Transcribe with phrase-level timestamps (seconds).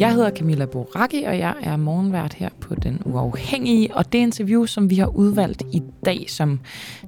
[0.00, 3.96] Jeg hedder Camilla Boracchi, og jeg er morgenvært her på Den Uafhængige.
[3.96, 6.60] Og det interview, som vi har udvalgt i dag som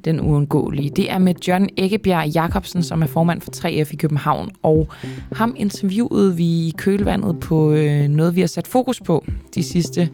[0.05, 4.51] Den Uundgåelige, det er med John Æggebjerg Jacobsen, som er formand for 3F i København.
[4.63, 4.89] Og
[5.33, 9.25] ham interviewede vi i kølvandet på øh, noget, vi har sat fokus på
[9.55, 10.09] de sidste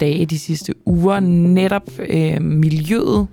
[0.00, 1.20] dage, de sidste uger.
[1.20, 3.26] Netop øh, miljøet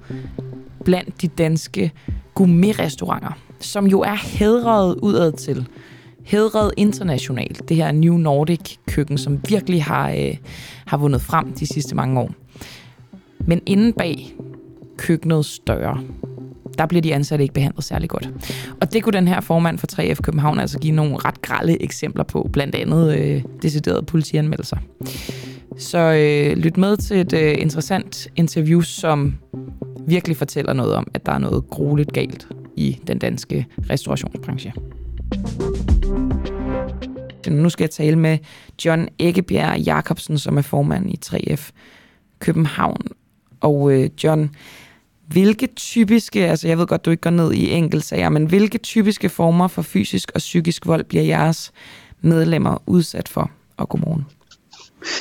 [0.85, 1.91] blandt de danske
[2.33, 5.67] gourmetrestauranter, som jo er hedret udad til
[6.23, 10.37] hedret internationalt, det her New Nordic køkken, som virkelig har, øh,
[10.85, 12.31] har vundet frem de sidste mange år.
[13.39, 14.33] Men inden bag
[14.97, 16.03] køkkenets døre,
[16.77, 18.29] der bliver de ansatte ikke behandlet særlig godt.
[18.81, 22.23] Og det kunne den her formand for 3F København altså give nogle ret grælde eksempler
[22.23, 24.77] på, blandt andet øh, deciderede politianmeldelser.
[25.77, 29.33] Så øh, lyt med til et øh, interessant interview, som
[30.07, 32.47] virkelig fortæller noget om, at der er noget grueligt galt
[32.77, 34.73] i den danske restaurationsbranche.
[37.51, 38.37] Nu skal jeg tale med
[38.85, 41.71] John Eggebjerg Jacobsen, som er formand i 3F
[42.39, 43.01] København.
[43.61, 44.55] Og øh, John,
[45.27, 49.29] hvilke typiske, altså jeg ved godt, du ikke går ned i enkeltsager, men hvilke typiske
[49.29, 51.71] former for fysisk og psykisk vold bliver jeres
[52.21, 53.51] medlemmer udsat for?
[53.77, 54.25] Og godmorgen.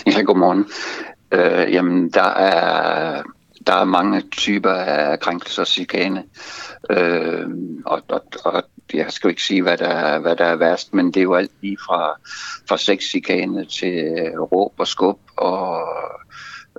[0.07, 0.64] Ja, godmorgen.
[1.33, 3.23] Øh, jamen, der er,
[3.67, 6.23] der er mange typer af krænkelser og chikane.
[6.91, 7.47] Øh,
[7.86, 8.62] og, og, og
[8.95, 11.53] jeg skal ikke sige, hvad der, hvad der er værst, men det er jo alt
[11.61, 12.21] lige fra,
[12.69, 15.89] fra sexchikane til øh, råb og skub og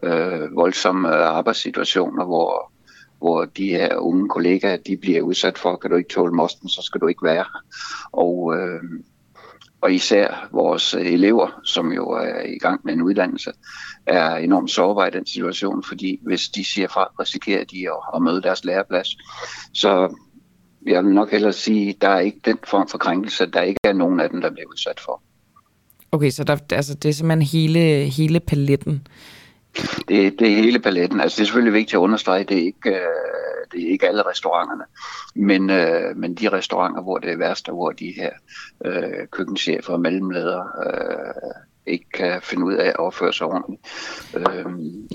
[0.03, 2.71] øh, voldsomme arbejdssituationer, hvor,
[3.17, 6.81] hvor de her unge kollegaer, de bliver udsat for, kan du ikke tåle mosten, så
[6.81, 7.63] skal du ikke være her.
[8.11, 8.81] Og, øh,
[9.81, 13.51] og især vores elever, som jo er i gang med en uddannelse,
[14.05, 18.21] er enormt sårbare i den situation, fordi hvis de siger fra, risikerer de at, at
[18.21, 19.07] møde deres læreplads.
[19.73, 20.15] Så
[20.87, 23.79] jeg vil nok hellere sige, at der er ikke den form for krænkelse, der ikke
[23.83, 25.21] er nogen af dem, der bliver udsat for.
[26.11, 29.07] Okay, så der, altså, det er simpelthen hele, hele paletten?
[30.07, 31.21] Det, det er hele paletten.
[31.21, 32.97] Altså, det er selvfølgelig vigtigt at understrege, det er ikke, øh,
[33.71, 34.83] det er ikke alle restauranterne,
[35.35, 38.31] men, øh, men de restauranter, hvor det er værst, og hvor de her
[38.85, 41.51] øh, køkkenchefer og mellemledere øh,
[41.85, 43.81] ikke kan finde ud af at opføre sig ordentligt,
[44.35, 44.65] øh,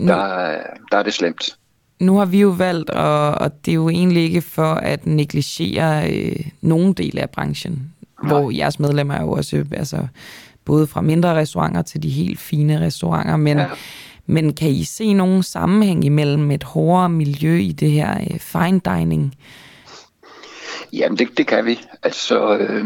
[0.07, 0.57] der,
[0.91, 1.59] der er det slemt
[2.01, 6.13] nu har vi jo valgt, og, og det er jo egentlig ikke for at negligere
[6.13, 7.93] øh, nogen del af branchen,
[8.23, 8.33] Nej.
[8.33, 10.07] hvor jeres medlemmer er jo også altså,
[10.65, 13.67] både fra mindre restauranter til de helt fine restauranter, men, ja.
[14.27, 18.81] men kan I se nogen sammenhæng imellem et hårdere miljø i det her øh, fine
[18.85, 19.35] dining?
[20.93, 21.81] Jamen, det, det kan vi.
[22.03, 22.85] Altså, øh,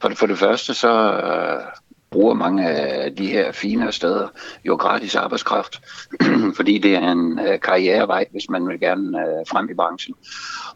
[0.00, 1.62] for, det, for det første, så, øh,
[2.10, 4.28] bruger mange af de her fine steder
[4.64, 5.80] jo gratis arbejdskraft,
[6.56, 10.14] fordi det er en øh, karrierevej, hvis man vil gerne øh, frem i branchen.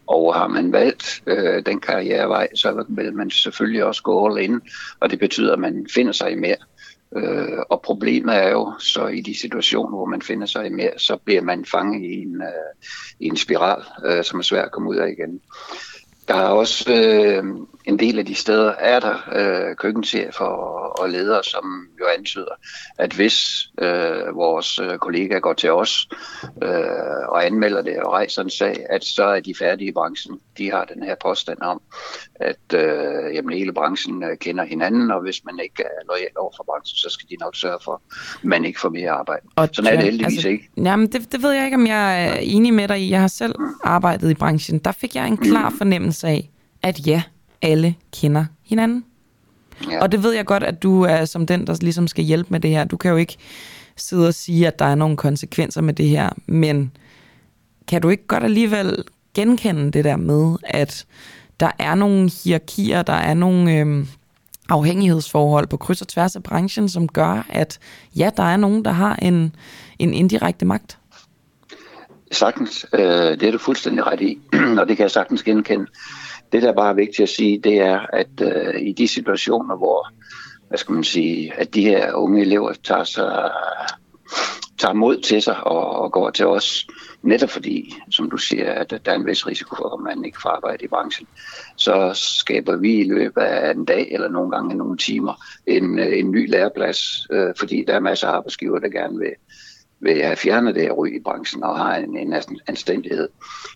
[0.07, 4.61] Og har man valgt øh, den karrierevej, så vil man selvfølgelig også gå all in,
[4.99, 6.57] og det betyder, at man finder sig i mere.
[7.15, 10.91] Øh, og problemet er jo så i de situationer, hvor man finder sig i mere,
[10.97, 12.87] så bliver man fanget i en, øh,
[13.19, 15.41] i en spiral, øh, som er svært at komme ud af igen.
[16.27, 17.43] Der er også øh,
[17.85, 22.55] en del af de steder, er der øh, køkkenchefer og, og ledere, som jo antyder,
[22.97, 26.09] at hvis øh, vores øh, kollegaer går til os
[26.63, 26.69] øh,
[27.27, 30.39] og anmelder det og rejser en sag, at så er de færdige i branchen.
[30.57, 31.81] De har den her påstand om,
[32.35, 36.51] at øh, jamen, hele branchen øh, kender hinanden, og hvis man ikke er lojal over
[36.57, 38.01] for branchen, så skal de nok sørge for,
[38.35, 39.45] at man ikke får mere arbejde.
[39.55, 40.69] Og Sådan er det heldigvis altså, ikke.
[40.77, 43.09] Jamen, det, det ved jeg ikke, om jeg er enig med dig i.
[43.09, 44.79] Jeg har selv arbejdet i branchen.
[44.79, 45.77] Der fik jeg en klar mm.
[45.77, 46.49] fornemmelse af,
[46.83, 47.23] at ja,
[47.63, 49.05] alle kender hinanden.
[49.91, 50.01] Ja.
[50.01, 52.59] Og det ved jeg godt, at du er som den, der ligesom skal hjælpe med
[52.59, 52.83] det her.
[52.83, 53.37] Du kan jo ikke
[53.95, 56.91] sidde og sige, at der er nogle konsekvenser med det her, men
[57.87, 59.03] kan du ikke godt alligevel
[59.33, 61.05] genkende det der med, at
[61.59, 64.07] der er nogle hierarkier, der er nogle øhm,
[64.69, 67.79] afhængighedsforhold på kryds og tværs af branchen, som gør, at
[68.15, 69.55] ja, der er nogen, der har en,
[69.99, 70.97] en indirekte magt?
[72.31, 72.85] Sagtens.
[72.93, 73.01] Øh,
[73.39, 74.39] det er du fuldstændig ret i,
[74.79, 75.85] og det kan jeg sagtens genkende.
[76.53, 80.07] Det, der bare er vigtigt at sige, det er, at øh, i de situationer, hvor
[80.67, 83.51] hvad skal man sige, at de her unge elever tager, sig,
[84.77, 86.87] tager mod til sig og, og går til os,
[87.21, 90.41] netop fordi, som du siger, at der er en vis risiko for, at man ikke
[90.41, 91.27] får arbejde i branchen,
[91.75, 95.33] så skaber vi i løbet af en dag eller nogle gange nogle timer
[95.67, 99.33] en, øh, en ny læreplads, øh, fordi der er masser af arbejdsgiver, der gerne vil
[100.03, 102.33] vil have fjernet det her ryg i branchen og har en, en
[102.67, 103.29] anstændighed.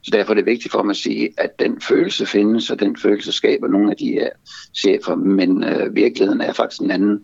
[0.03, 2.97] Så derfor er det vigtigt for mig at sige, at den følelse findes, og den
[2.97, 4.29] følelse skaber nogle af de her
[4.75, 7.23] chefer, men øh, virkeligheden er faktisk en anden.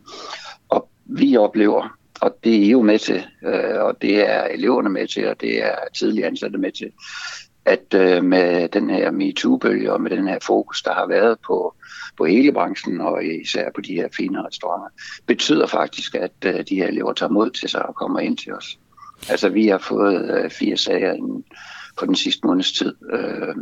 [0.69, 4.89] Og vi oplever, og det er I jo med til, øh, og det er eleverne
[4.89, 6.91] med til, og det er tidligere ansatte med til,
[7.65, 11.75] at øh, med den her MeToo-bølge og med den her fokus, der har været på,
[12.17, 14.89] på hele branchen og især på de her fine restauranter,
[15.25, 18.53] betyder faktisk, at øh, de her elever tager mod til sig og kommer ind til
[18.53, 18.77] os.
[19.29, 21.43] Altså vi har fået øh, fire sager inden
[21.99, 23.55] for den sidste måneds tid, øh,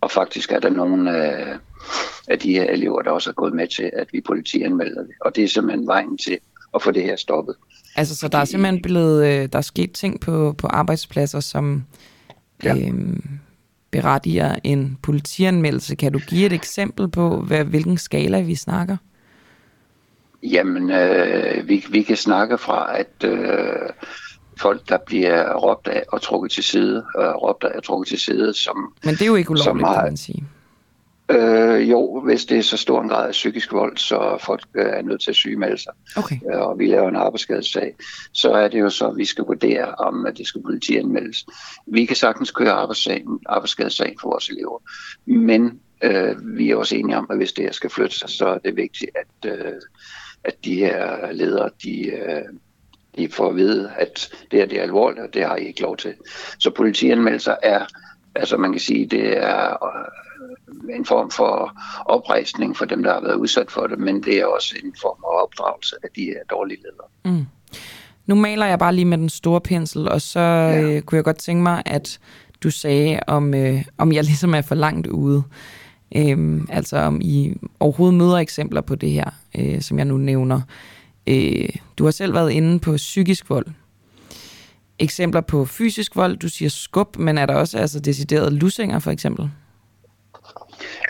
[0.00, 1.56] og faktisk er der nogle af,
[2.28, 5.14] af de her elever, der også er gået med til, at vi politianmelder det.
[5.20, 6.38] Og det er simpelthen vejen til
[6.74, 7.54] at få det her stoppet.
[7.96, 11.84] Altså, så der er simpelthen blevet, øh, der er sket ting på, på arbejdspladser, som
[12.64, 12.76] ja.
[12.76, 13.22] øhm,
[13.90, 15.94] berettiger en politianmeldelse.
[15.94, 18.96] Kan du give et eksempel på, hvad, hvilken skala vi snakker?
[20.42, 23.88] Jamen, øh, vi, vi kan snakke fra, at øh,
[24.60, 28.18] folk, der bliver råbt af og trukket til side, øh, råbt af og trukket til
[28.18, 28.94] side, som...
[29.04, 30.44] Men det er jo ikke ulovligt, har, kan man sige.
[31.30, 34.86] Øh, jo, hvis det er så stor en grad af psykisk vold, så folk øh,
[34.86, 36.36] er nødt til at sygemelde sig, okay.
[36.52, 37.94] øh, og vi laver en arbejdsskadesag,
[38.32, 41.46] så er det jo så, at vi skal vurdere, om at det skal politianmeldes.
[41.86, 42.72] Vi kan sagtens køre
[43.46, 44.78] arbejdsskadesagen for vores elever,
[45.26, 48.46] men øh, vi er også enige om, at hvis det her skal flytte sig, så
[48.46, 49.72] er det vigtigt, at, øh,
[50.44, 52.42] at de her ledere, de, øh,
[53.20, 55.82] de får at vide, at det her det er alvorligt, og det har I ikke
[55.82, 56.14] lov til.
[56.58, 57.86] Så politianmeldelser er,
[58.34, 61.72] altså man kan sige, det er øh, en form for
[62.06, 65.18] oprejsning for dem, der har været udsat for det, men det er også en form
[65.24, 67.36] af opdragelse af de her dårlige ledere.
[67.36, 67.46] Mm.
[68.26, 70.82] Nu maler jeg bare lige med den store pensel, og så ja.
[70.82, 72.18] øh, kunne jeg godt tænke mig, at
[72.62, 75.42] du sagde, om, øh, om jeg ligesom er for langt ude.
[76.16, 80.60] Øhm, altså om I overhovedet møder eksempler på det her, øh, som jeg nu nævner.
[81.26, 81.68] Øh,
[81.98, 83.66] du har selv været inde på psykisk vold.
[84.98, 89.10] Eksempler på fysisk vold, du siger skub, men er der også altså deciderede lussinger for
[89.10, 89.50] eksempel?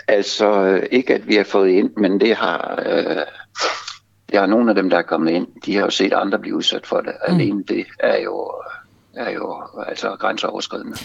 [0.07, 3.25] Altså ikke at vi har fået ind, men det har, øh,
[4.31, 6.55] det har nogle af dem, der er kommet ind, de har jo set andre blive
[6.55, 7.13] udsat for det.
[7.27, 7.33] Mm.
[7.35, 8.51] Alene det er jo
[9.15, 10.97] er jo altså grænseoverskridende.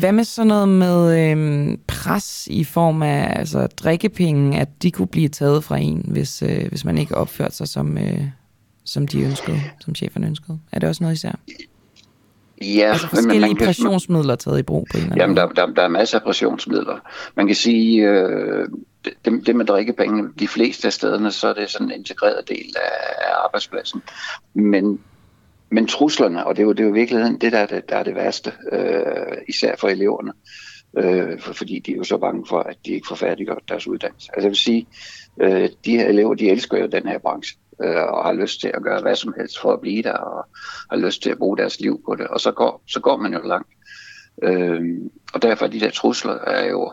[0.00, 5.08] Hvad med sådan noget med øhm, pres i form af altså, drikkepenge, at de kunne
[5.08, 8.22] blive taget fra en, hvis, øh, hvis man ikke opførte sig, som, øh,
[8.84, 10.58] som de ønskede, som cheferne ønskede?
[10.72, 11.32] Er det også noget især?
[12.62, 15.66] Ja, altså forskellige men man pressionsmidler taget i brug på en eller anden Jamen, der,
[15.66, 16.98] der, der er masser af pressionsmidler.
[17.34, 18.68] Man kan sige, øh,
[19.04, 22.74] det, det med drikkepenge, de fleste af stederne, så er det sådan en integreret del
[22.76, 24.02] af, af arbejdspladsen.
[24.54, 25.00] Men
[25.70, 27.88] men truslerne, og det er jo, det er jo i virkeligheden det, der er det,
[27.88, 30.32] der er det værste, øh, især for eleverne,
[30.96, 33.86] øh, for, fordi de er jo så bange for, at de ikke får færdiggjort deres
[33.86, 34.30] uddannelse.
[34.32, 34.86] Altså jeg vil sige,
[35.40, 38.70] øh, de her elever, de elsker jo den her branche, øh, og har lyst til
[38.74, 40.46] at gøre hvad som helst for at blive der, og
[40.90, 43.32] har lyst til at bruge deres liv på det, og så går, så går man
[43.32, 43.68] jo langt.
[44.42, 44.80] Øh,
[45.34, 46.92] og derfor er de der trusler er jo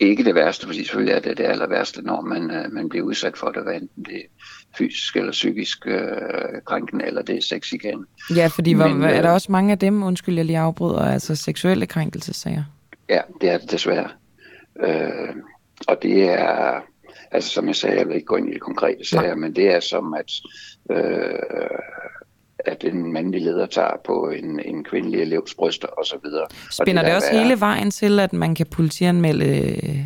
[0.00, 3.04] ikke det værste, fordi selvfølgelig er det det aller værste, når man, øh, man bliver
[3.04, 4.44] udsat for det, hvad enten det er
[4.78, 6.00] fysisk eller psykisk øh,
[6.64, 8.06] krænkende, eller det er sex igen.
[8.36, 11.00] Ja, fordi Men, hvor, er der øh, også mange af dem, undskyld jeg lige afbryder,
[11.00, 12.64] altså seksuelle krænkelsesager?
[13.08, 14.08] Ja, det er det desværre.
[14.80, 15.34] Øh,
[15.88, 16.80] og det er,
[17.30, 19.34] altså som jeg sagde, jeg vil ikke gå ind i det konkrete sager, ja.
[19.34, 20.32] men det er som at
[20.90, 21.38] øh,
[22.66, 26.16] at en mandlig leder tager på en, en kvindelig elevs bryster osv.
[26.70, 27.42] Spænder og det, det også være...
[27.42, 30.04] hele vejen til, at man kan politianmelde øh,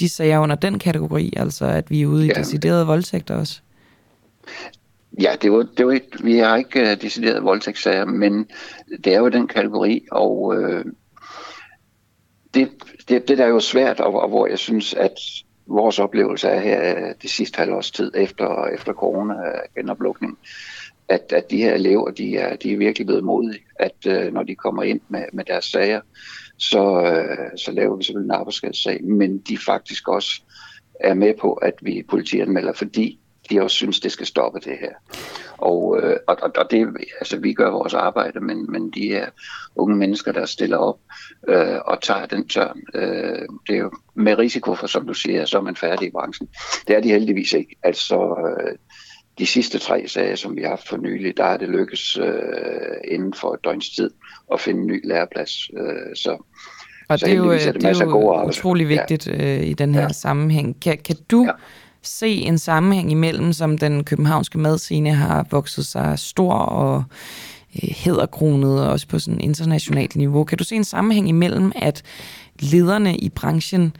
[0.00, 2.34] de sager under den kategori, altså at vi er ude i ja.
[2.40, 3.60] deciderede voldtægter også?
[5.20, 8.48] Ja, det var, det var et, vi har ikke uh, decideret voldtægtssager, men
[9.04, 10.82] det er jo den kategori, og uh,
[12.54, 12.70] det,
[13.08, 15.12] det, det der er jo svært, og, og hvor jeg synes, at
[15.66, 20.38] vores oplevelse er her det sidste halvårs tid efter, efter corona-genoplukning,
[21.08, 24.42] at, at de her elever, de er, de er virkelig blevet modige, at øh, når
[24.42, 26.00] de kommer ind med, med deres sager,
[26.58, 30.42] så, øh, så laver vi selvfølgelig en arbejdsskadesag, men de faktisk også
[31.00, 33.20] er med på, at vi politianmelder, fordi
[33.50, 34.92] de også synes, det skal stoppe det her.
[35.58, 36.88] Og, øh, og, og det,
[37.20, 39.26] altså, vi gør vores arbejde, men, men de her
[39.76, 40.98] unge mennesker, der stiller op
[41.48, 45.44] øh, og tager den tørn, øh, det er jo med risiko for, som du siger,
[45.44, 46.48] så er man færdig i branchen.
[46.88, 47.76] Det er de heldigvis ikke.
[47.82, 48.78] Altså, øh,
[49.38, 52.24] de sidste tre sager, som vi har haft for nylig, der er det lykkes øh,
[53.08, 54.10] inden for et døgns tid
[54.52, 55.70] at finde en ny læreplads.
[55.78, 56.36] Øh, så,
[57.08, 59.56] og så det er jo, det, det er jo utrolig vigtigt ja.
[59.56, 60.08] øh, i den her ja.
[60.08, 60.80] sammenhæng.
[60.80, 61.52] Kan, kan du ja
[62.06, 67.04] se en sammenhæng imellem, som den københavnske madscene har vokset sig stor og
[67.82, 70.44] øh, hedderkronet, også på sådan internationalt niveau.
[70.44, 72.02] Kan du se en sammenhæng imellem, at
[72.58, 73.96] lederne i branchen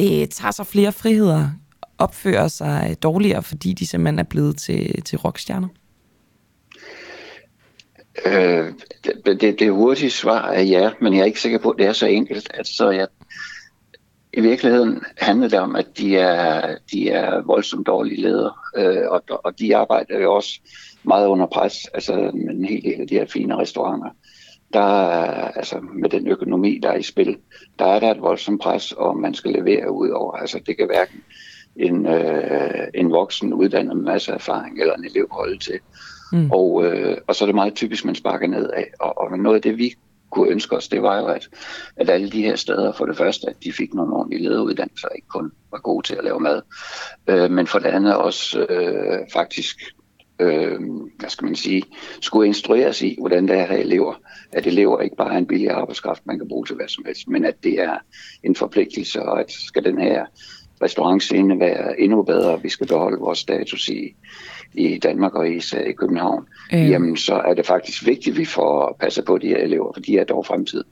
[0.00, 1.48] øh, tager sig flere friheder,
[1.98, 5.68] opfører sig dårligere, fordi de simpelthen er blevet til, til rockstjerner?
[8.26, 8.72] Øh,
[9.04, 11.86] det, det, det hurtige svar er ja, men jeg er ikke sikker på, at det
[11.86, 12.50] er så enkelt.
[12.54, 13.06] Altså, jeg,
[14.32, 19.22] i virkeligheden handler det om, at de er, de er voldsomt dårlige ledere, øh, og,
[19.44, 20.60] og de arbejder jo også
[21.02, 24.10] meget under pres, altså med en hel del af de her fine restauranter.
[24.72, 27.36] der er, altså med den økonomi, der er i spil,
[27.78, 30.32] der er der et voldsomt pres, og man skal levere ud over.
[30.32, 31.22] Altså det kan hverken
[31.76, 35.78] en, øh, en voksen uddannet med masser af erfaring, eller en elev holde til.
[36.32, 36.50] Mm.
[36.50, 38.90] Og, øh, og så er det meget typisk, man sparker ned af.
[39.00, 39.94] Og, og noget af det, vi
[40.30, 41.48] kunne ønske os, det var jo, at,
[41.96, 45.28] at alle de her steder, for det første, at de fik nogle ordentlige lederuddannelser, ikke
[45.28, 46.62] kun var gode til at lave mad,
[47.26, 49.76] øh, men for det andet også øh, faktisk
[50.40, 50.80] øh,
[51.18, 51.82] hvad skal man sige,
[52.20, 54.14] skulle instrueres i, hvordan det er elever.
[54.52, 57.28] At elever ikke bare er en billig arbejdskraft, man kan bruge til hvad som helst,
[57.28, 57.98] men at det er
[58.42, 60.26] en forpligtelse, og at skal den her
[60.82, 64.14] restaurantscene være endnu bedre, vi skal beholde vores status i,
[64.74, 66.90] i Danmark og især i København, øh.
[66.90, 70.00] jamen så er det faktisk vigtigt, at vi får passet på de her elever, for
[70.00, 70.86] de er dog fremtiden.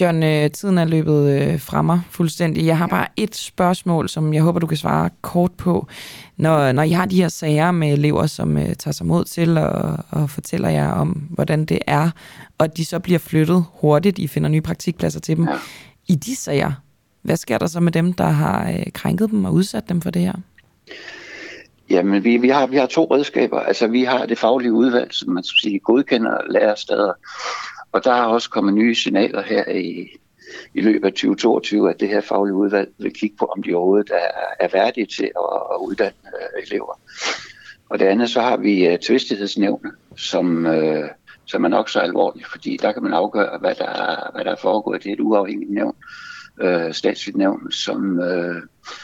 [0.00, 2.66] John, øh, tiden er løbet øh, fra mig fuldstændig.
[2.66, 5.86] Jeg har bare et spørgsmål, som jeg håber, du kan svare kort på.
[6.36, 9.58] Når, når I har de her sager med elever, som øh, tager sig mod til
[9.58, 12.10] og, og fortæller jer om, hvordan det er,
[12.58, 15.48] og de så bliver flyttet hurtigt, I finder nye praktikpladser til dem.
[15.48, 15.54] Ja.
[16.08, 16.72] I de sager,
[17.24, 20.10] hvad sker der så med dem, der har øh, krænket dem og udsat dem for
[20.10, 20.32] det her?
[21.90, 23.60] Jamen, vi, vi, har, vi har to redskaber.
[23.60, 27.12] Altså, vi har det faglige udvalg, som man skal sige, godkender lærersteder.
[27.92, 30.08] Og der er også kommet nye signaler her i,
[30.74, 34.10] i løbet af 2022, at det her faglige udvalg vil kigge på, om de overhovedet
[34.10, 37.00] er, er værdige til at, at uddanne øh, elever.
[37.88, 41.08] Og det andet, så har vi øh, uh, tvistighedsnævne, som, uh,
[41.46, 44.50] som er nok så alvorligt, fordi der kan man afgøre, hvad der, er, hvad der
[44.50, 45.02] er foregået.
[45.02, 45.94] Det er et uafhængigt nævn,
[46.62, 48.56] uh, statsligt nævn, som, uh,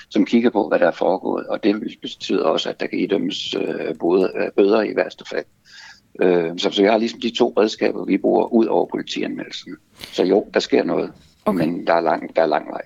[0.09, 1.47] som kigger på, hvad der er foregået.
[1.47, 3.63] Og det betyder også, at der kan idømmes uh,
[4.57, 5.45] bøder i værste fald.
[6.21, 9.77] Øh, så, så jeg har ligesom de to redskaber, vi bruger ud over politianmeldelsen.
[10.13, 11.13] Så jo, der sker noget,
[11.45, 11.67] okay.
[11.67, 12.83] men der er, lang, der er lang vej.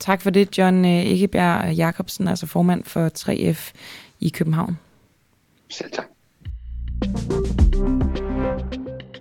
[0.00, 3.72] Tak for det, John øh, Jacobsen, altså formand for 3F
[4.20, 4.78] i København.
[5.68, 6.06] Selv tak.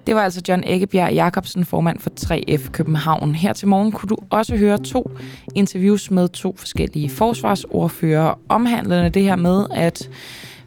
[0.07, 3.35] Det var altså John Eggebjerg Jacobsen, formand for 3F København.
[3.35, 5.11] Her til morgen kunne du også høre to
[5.55, 10.09] interviews med to forskellige forsvarsordfører omhandlende det her med, at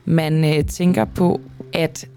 [0.05, 1.41] man øh, tænker på,
[1.73, 2.09] at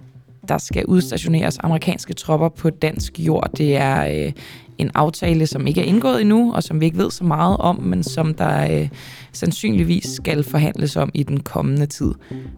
[0.47, 3.49] der skal udstationeres amerikanske tropper på dansk jord.
[3.57, 4.31] Det er øh,
[4.77, 7.79] en aftale, som ikke er indgået endnu, og som vi ikke ved så meget om,
[7.79, 8.89] men som der øh,
[9.31, 12.13] sandsynligvis skal forhandles om i den kommende tid.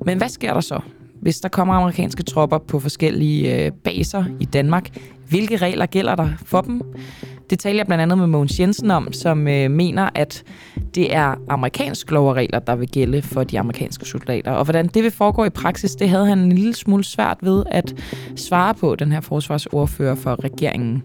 [0.06, 0.80] Men hvad sker der så,
[1.22, 4.98] hvis der kommer amerikanske tropper på forskellige øh, baser i Danmark?
[5.30, 6.82] Hvilke regler gælder der for dem?
[7.50, 10.44] Det taler jeg blandt andet med Mogens Jensen om, som øh, mener, at
[10.96, 14.52] det er amerikansk lov og regler, der vil gælde for de amerikanske soldater.
[14.52, 17.64] Og hvordan det vil foregå i praksis, det havde han en lille smule svært ved
[17.72, 17.96] at
[18.36, 21.04] svare på, den her forsvarsordfører for regeringen.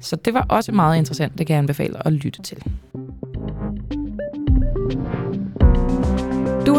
[0.00, 2.58] Så det var også meget interessant, det kan jeg anbefale at lytte til.